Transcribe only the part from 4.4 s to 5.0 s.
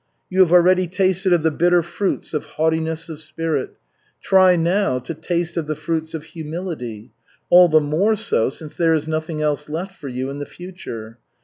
now